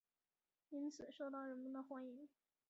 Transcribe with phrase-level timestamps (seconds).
[0.69, 2.27] 因而受到人们的欢迎。